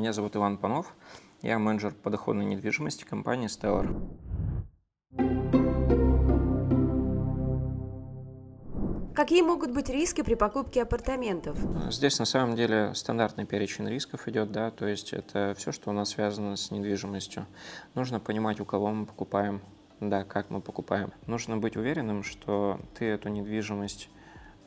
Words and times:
Меня 0.00 0.14
зовут 0.14 0.34
Иван 0.34 0.56
Панов. 0.56 0.94
Я 1.42 1.58
менеджер 1.58 1.92
по 1.92 2.08
доходной 2.08 2.46
недвижимости 2.46 3.04
компании 3.04 3.48
Stellar. 3.50 3.86
Какие 9.14 9.42
могут 9.42 9.74
быть 9.74 9.90
риски 9.90 10.22
при 10.22 10.36
покупке 10.36 10.84
апартаментов? 10.84 11.58
Здесь 11.90 12.18
на 12.18 12.24
самом 12.24 12.56
деле 12.56 12.94
стандартный 12.94 13.44
перечень 13.44 13.90
рисков 13.90 14.26
идет, 14.26 14.50
да, 14.50 14.70
то 14.70 14.86
есть 14.86 15.12
это 15.12 15.54
все, 15.58 15.70
что 15.70 15.90
у 15.90 15.92
нас 15.92 16.08
связано 16.08 16.56
с 16.56 16.70
недвижимостью. 16.70 17.44
Нужно 17.94 18.20
понимать, 18.20 18.58
у 18.58 18.64
кого 18.64 18.90
мы 18.92 19.04
покупаем, 19.04 19.60
да, 20.00 20.24
как 20.24 20.48
мы 20.48 20.62
покупаем. 20.62 21.12
Нужно 21.26 21.58
быть 21.58 21.76
уверенным, 21.76 22.22
что 22.22 22.80
ты 22.98 23.04
эту 23.04 23.28
недвижимость 23.28 24.08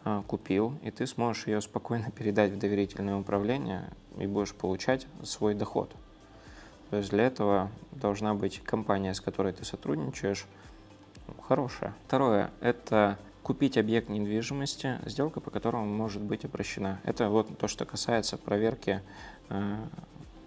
а, 0.05 0.21
купил, 0.21 0.77
и 0.83 0.91
ты 0.91 1.07
сможешь 1.07 1.47
ее 1.47 1.61
спокойно 1.61 2.11
передать 2.11 2.51
в 2.51 2.59
доверительное 2.59 3.15
управление 3.15 3.89
и 4.17 4.27
будешь 4.27 4.53
получать 4.53 5.07
свой 5.23 5.53
доход. 5.53 5.91
То 6.89 6.97
есть 6.97 7.09
для 7.09 7.25
этого 7.25 7.71
должна 7.91 8.33
быть 8.33 8.61
компания, 8.63 9.13
с 9.13 9.21
которой 9.21 9.53
ты 9.53 9.65
сотрудничаешь, 9.65 10.45
хорошая. 11.41 11.93
Второе– 12.07 12.51
это 12.61 13.17
купить 13.41 13.77
объект 13.77 14.09
недвижимости, 14.09 14.99
сделка 15.05 15.39
по 15.39 15.51
которому 15.51 15.85
может 15.85 16.21
быть 16.21 16.45
обращена. 16.45 16.99
Это 17.03 17.29
вот 17.29 17.57
то, 17.57 17.67
что 17.67 17.85
касается 17.85 18.37
проверки 18.37 19.01
э, 19.49 19.77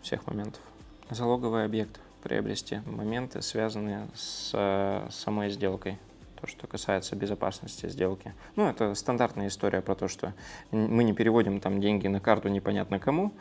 всех 0.02 0.26
моментов. 0.26 0.62
Залоговый 1.10 1.64
объект 1.64 2.00
приобрести, 2.22 2.80
моменты, 2.86 3.42
связанные 3.42 4.08
с 4.14 4.50
э, 4.54 5.08
самой 5.10 5.50
сделкой 5.50 5.98
то, 6.40 6.46
что 6.46 6.66
касается 6.66 7.16
безопасности 7.16 7.88
сделки. 7.88 8.34
Ну, 8.54 8.68
это 8.68 8.94
стандартная 8.94 9.48
история 9.48 9.80
про 9.80 9.94
то, 9.94 10.08
что 10.08 10.34
мы 10.70 11.04
не 11.04 11.12
переводим 11.12 11.60
там 11.60 11.80
деньги 11.80 12.06
на 12.06 12.20
карту 12.20 12.48
непонятно 12.48 12.98
кому, 12.98 13.32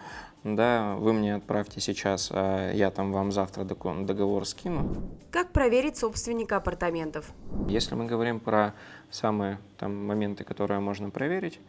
да, 0.44 0.96
вы 0.96 1.14
мне 1.14 1.36
отправьте 1.36 1.82
сейчас, 1.82 2.30
а 2.32 2.72
я 2.72 2.92
там 2.92 3.12
вам 3.12 3.32
завтра 3.32 3.64
договор 3.64 4.46
скину. 4.46 4.96
Как 5.32 5.52
проверить 5.52 5.98
собственника 5.98 6.58
апартаментов? 6.58 7.32
Если 7.68 7.96
мы 7.96 8.06
говорим 8.06 8.40
про 8.40 8.74
самые 9.10 9.60
там 9.78 10.06
моменты, 10.06 10.44
которые 10.44 10.80
можно 10.80 11.10
проверить, 11.10 11.60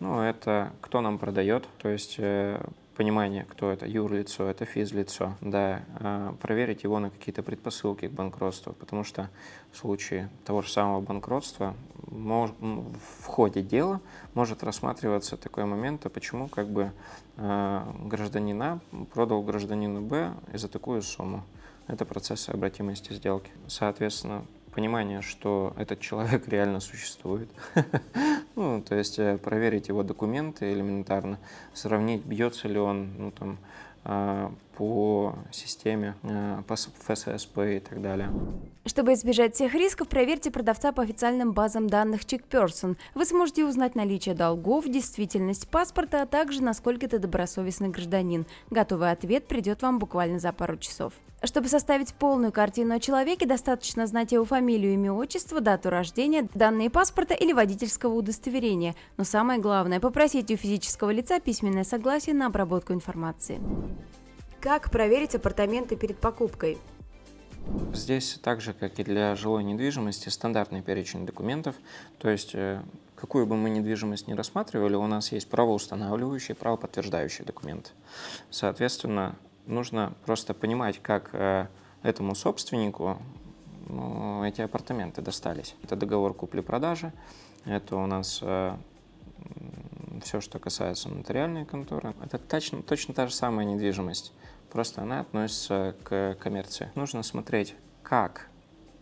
ну, 0.00 0.20
это 0.20 0.72
кто 0.80 1.00
нам 1.00 1.18
продает, 1.18 1.66
то 1.78 1.88
есть 1.88 2.16
э, 2.18 2.60
понимание, 2.96 3.44
кто 3.44 3.70
это, 3.70 3.86
юрлицо, 3.86 4.48
это 4.48 4.64
физлицо, 4.64 5.34
да, 5.40 5.82
а, 6.00 6.34
проверить 6.40 6.82
его 6.82 6.98
на 6.98 7.10
какие-то 7.10 7.42
предпосылки 7.42 8.08
к 8.08 8.12
банкротству, 8.12 8.72
потому 8.72 9.04
что 9.04 9.28
в 9.72 9.76
случае 9.76 10.30
того 10.44 10.62
же 10.62 10.70
самого 10.70 11.00
банкротства 11.00 11.74
в 12.06 13.26
ходе 13.26 13.62
дела 13.62 14.00
может 14.34 14.62
рассматриваться 14.62 15.36
такой 15.36 15.64
момент, 15.64 16.06
а 16.06 16.08
почему 16.08 16.48
как 16.48 16.68
бы 16.68 16.92
А 17.36 18.80
продал 19.12 19.42
гражданину 19.42 20.00
Б 20.00 20.32
за 20.54 20.68
такую 20.68 21.02
сумму. 21.02 21.44
Это 21.86 22.04
процесс 22.04 22.48
обратимости 22.48 23.12
сделки. 23.12 23.50
Соответственно, 23.66 24.46
понимание, 24.76 25.22
что 25.22 25.72
этот 25.78 26.00
человек 26.00 26.46
реально 26.48 26.80
существует. 26.80 27.48
ну, 28.56 28.82
то 28.82 28.94
есть 28.94 29.18
э, 29.18 29.38
проверить 29.38 29.88
его 29.88 30.02
документы 30.02 30.70
элементарно, 30.70 31.38
сравнить, 31.72 32.22
бьется 32.24 32.68
ли 32.68 32.78
он 32.78 33.10
ну, 33.18 33.30
там, 33.30 33.58
а, 34.04 34.52
по 34.76 35.34
системе, 35.52 36.14
а, 36.22 36.62
по 36.62 36.76
ФССП 36.76 37.58
и 37.58 37.80
так 37.80 38.02
далее. 38.02 38.30
Чтобы 38.84 39.14
избежать 39.14 39.54
всех 39.54 39.74
рисков, 39.74 40.08
проверьте 40.08 40.50
продавца 40.50 40.92
по 40.92 41.02
официальным 41.02 41.52
базам 41.52 41.88
данных 41.88 42.22
CheckPerson. 42.22 42.96
Вы 43.14 43.24
сможете 43.24 43.64
узнать 43.64 43.94
наличие 43.94 44.34
долгов, 44.34 44.86
действительность 44.86 45.68
паспорта, 45.68 46.22
а 46.22 46.26
также 46.26 46.62
насколько 46.62 47.08
ты 47.08 47.18
добросовестный 47.18 47.88
гражданин. 47.88 48.46
Готовый 48.70 49.10
ответ 49.10 49.48
придет 49.48 49.82
вам 49.82 49.98
буквально 49.98 50.38
за 50.38 50.52
пару 50.52 50.76
часов. 50.76 51.14
Чтобы 51.42 51.68
составить 51.68 52.14
полную 52.14 52.52
картину 52.52 52.94
о 52.94 53.00
человеке, 53.00 53.46
достаточно 53.46 54.06
знать 54.06 54.32
его 54.32 54.44
фамилию, 54.44 54.94
имя, 54.94 55.12
отчество, 55.12 55.60
дату 55.60 55.90
рождения, 55.90 56.48
данные 56.54 56.90
паспорта 56.90 57.34
или 57.34 57.52
водительского 57.52 58.14
удостоверения. 58.14 58.94
Но 59.16 59.24
самое 59.24 59.60
главное– 59.60 60.00
попросить 60.00 60.50
у 60.50 60.56
физического 60.56 61.10
лица 61.10 61.40
письменное 61.40 61.84
согласие 61.84 62.34
на 62.34 62.46
обработку 62.46 62.92
информации. 62.92 63.60
Как 64.66 64.90
проверить 64.90 65.32
апартаменты 65.36 65.94
перед 65.94 66.18
покупкой? 66.18 66.78
Здесь 67.94 68.36
так 68.42 68.60
же, 68.60 68.72
как 68.72 68.98
и 68.98 69.04
для 69.04 69.36
жилой 69.36 69.62
недвижимости, 69.62 70.28
стандартный 70.28 70.82
перечень 70.82 71.24
документов. 71.24 71.76
То 72.18 72.30
есть, 72.30 72.50
э, 72.52 72.82
какую 73.14 73.46
бы 73.46 73.54
мы 73.56 73.70
недвижимость 73.70 74.26
ни 74.26 74.32
рассматривали, 74.32 74.96
у 74.96 75.06
нас 75.06 75.30
есть 75.30 75.48
правоустанавливающие, 75.48 76.56
правоподтверждающие 76.56 77.46
документы. 77.46 77.90
Соответственно, 78.50 79.36
нужно 79.66 80.14
просто 80.24 80.52
понимать, 80.52 81.00
как 81.00 81.30
э, 81.32 81.68
этому 82.02 82.34
собственнику 82.34 83.22
ну, 83.88 84.42
эти 84.42 84.62
апартаменты 84.62 85.22
достались. 85.22 85.76
Это 85.84 85.94
договор 85.94 86.34
купли-продажи, 86.34 87.12
это 87.66 87.94
у 87.94 88.06
нас 88.06 88.40
э, 88.42 88.74
все, 90.26 90.40
что 90.40 90.58
касается 90.58 91.08
нотариальной 91.08 91.64
конторы. 91.64 92.14
Это 92.22 92.38
точно, 92.38 92.82
точно 92.82 93.14
та 93.14 93.26
же 93.26 93.34
самая 93.34 93.64
недвижимость 93.64 94.32
просто 94.76 95.00
она 95.00 95.20
относится 95.20 95.94
к 96.04 96.36
коммерции. 96.38 96.90
Нужно 96.94 97.22
смотреть, 97.22 97.74
как 98.02 98.50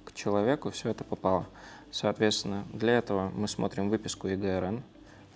к 0.04 0.12
человеку 0.12 0.70
все 0.70 0.90
это 0.90 1.02
попало. 1.02 1.48
Соответственно, 1.90 2.64
для 2.72 2.92
этого 2.92 3.30
мы 3.34 3.48
смотрим 3.48 3.90
выписку 3.90 4.28
ЕГРН. 4.28 4.84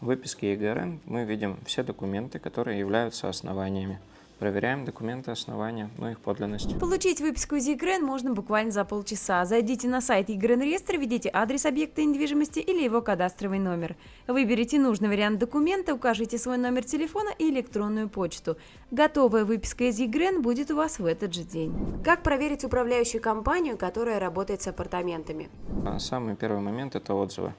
В 0.01 0.07
выписке 0.07 0.53
ЕГРН 0.53 1.01
мы 1.07 1.25
видим 1.25 1.59
все 1.67 1.83
документы, 1.83 2.39
которые 2.39 2.79
являются 2.79 3.29
основаниями. 3.29 3.99
Проверяем 4.39 4.85
документы 4.85 5.33
основания, 5.33 5.91
ну 5.99 6.11
их 6.11 6.21
подлинность. 6.21 6.79
Получить 6.79 7.21
выписку 7.21 7.57
из 7.57 7.67
ЕГРН 7.67 8.05
можно 8.05 8.33
буквально 8.33 8.71
за 8.71 8.85
полчаса. 8.85 9.45
Зайдите 9.45 9.89
на 9.89 10.01
сайт 10.01 10.29
ЕГРН 10.29 10.63
реестра, 10.63 10.97
введите 10.97 11.29
адрес 11.33 11.67
объекта 11.67 12.05
недвижимости 12.05 12.61
или 12.61 12.85
его 12.85 13.03
кадастровый 13.03 13.59
номер. 13.59 13.97
Выберите 14.29 14.79
нужный 14.79 15.09
вариант 15.09 15.41
документа, 15.41 15.93
укажите 15.93 16.39
свой 16.39 16.57
номер 16.57 16.85
телефона 16.85 17.31
и 17.37 17.51
электронную 17.51 18.09
почту. 18.09 18.57
Готовая 18.93 19.45
выписка 19.45 19.85
из 19.85 19.99
ЕГРН 19.99 20.41
будет 20.41 20.71
у 20.71 20.77
вас 20.77 21.01
в 21.01 21.07
этот 21.07 21.35
же 21.35 21.43
день. 21.43 21.75
Как 22.05 22.23
проверить 22.23 22.63
управляющую 22.63 23.21
компанию, 23.21 23.77
которая 23.77 24.21
работает 24.21 24.63
с 24.63 24.69
апартаментами? 24.69 25.49
А, 25.85 25.99
самый 25.99 26.37
первый 26.37 26.61
момент– 26.61 26.95
это 26.97 27.13
отзывы. 27.15 27.55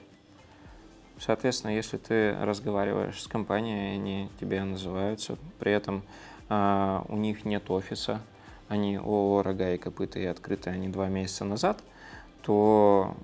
Соответственно, 1.20 1.72
если 1.72 1.98
ты 1.98 2.34
разговариваешь 2.40 3.22
с 3.22 3.28
компанией, 3.28 3.96
они 3.96 4.30
тебе 4.40 4.64
называются, 4.64 5.38
при 5.60 5.74
этом 5.74 6.04
а, 6.50 7.06
у 7.08 7.16
них 7.16 7.46
нет 7.46 7.70
офиса, 7.70 8.22
они 8.68 8.98
ООО 8.98 9.44
«Рога 9.44 9.74
и 9.74 9.78
копыта» 9.78 10.20
и 10.20 10.26
открыты 10.26 10.70
они 10.70 10.90
два 10.90 11.08
месяца 11.08 11.46
назад, 11.46 11.82
то 12.42 13.16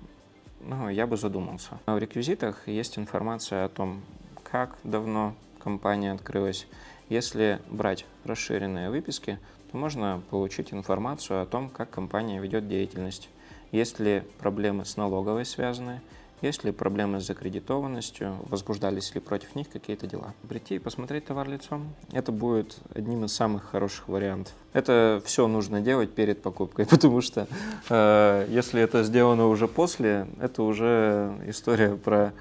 ну, 0.60 0.88
я 0.88 1.06
бы 1.06 1.16
задумался. 1.16 1.78
В 1.86 1.98
реквизитах 1.98 2.66
есть 2.66 2.98
информация 2.98 3.64
о 3.64 3.68
том, 3.68 4.02
как 4.42 4.76
давно 4.84 5.34
компания 5.62 6.12
открылась. 6.12 6.66
Если 7.08 7.60
брать 7.68 8.06
расширенные 8.24 8.90
выписки, 8.90 9.38
то 9.70 9.76
можно 9.76 10.22
получить 10.30 10.72
информацию 10.72 11.42
о 11.42 11.46
том, 11.46 11.68
как 11.68 11.90
компания 11.90 12.40
ведет 12.40 12.68
деятельность. 12.68 13.28
Есть 13.72 14.00
ли 14.00 14.22
проблемы 14.38 14.84
с 14.84 14.96
налоговой 14.96 15.44
связаны, 15.44 16.00
есть 16.42 16.64
ли 16.64 16.72
проблемы 16.72 17.20
с 17.20 17.26
закредитованностью, 17.26 18.36
возбуждались 18.48 19.14
ли 19.14 19.20
против 19.20 19.54
них 19.54 19.68
какие-то 19.68 20.06
дела. 20.06 20.34
Прийти 20.48 20.76
и 20.76 20.78
посмотреть 20.78 21.26
товар 21.26 21.48
лицом, 21.48 21.94
это 22.12 22.32
будет 22.32 22.76
одним 22.94 23.24
из 23.24 23.32
самых 23.32 23.64
хороших 23.64 24.08
вариантов. 24.08 24.52
Это 24.72 25.22
все 25.24 25.48
нужно 25.48 25.80
делать 25.80 26.12
перед 26.12 26.42
покупкой, 26.42 26.86
потому 26.90 27.20
что 27.20 27.46
э, 27.88 28.46
если 28.50 28.80
это 28.80 29.02
сделано 29.04 29.48
уже 29.48 29.68
после, 29.68 30.26
это 30.40 30.62
уже 30.62 31.34
история 31.46 31.96
про 31.96 32.32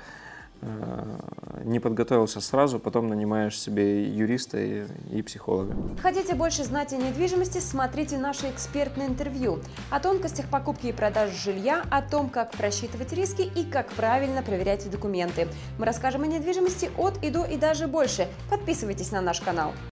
не 1.64 1.80
подготовился 1.80 2.42
сразу, 2.42 2.80
потом 2.80 3.08
нанимаешь 3.08 3.60
себе 3.60 4.04
юриста 4.04 4.60
и, 4.60 4.86
и 5.12 5.22
психолога. 5.22 5.76
Хотите 6.02 6.36
больше 6.36 6.64
знать 6.64 6.94
о 6.94 6.98
недвижимости, 6.98 7.58
смотрите 7.58 8.18
наше 8.18 8.50
экспертное 8.50 9.08
интервью 9.08 9.60
о 9.90 10.00
тонкостях 10.00 10.48
покупки 10.50 10.88
и 10.88 10.92
продажи 10.92 11.36
жилья, 11.36 11.84
о 11.90 12.02
том, 12.02 12.30
как 12.30 12.52
просчитывать 12.52 13.14
риски 13.14 13.42
и 13.42 13.64
как 13.64 13.90
правильно 13.94 14.42
проверять 14.44 14.90
документы. 14.90 15.48
Мы 15.80 15.86
расскажем 15.86 16.24
о 16.24 16.28
недвижимости 16.28 16.90
от 16.98 17.24
и 17.24 17.30
до 17.30 17.46
и 17.46 17.58
даже 17.58 17.88
больше. 17.88 18.28
Подписывайтесь 18.50 19.12
на 19.12 19.22
наш 19.22 19.42
канал. 19.42 19.74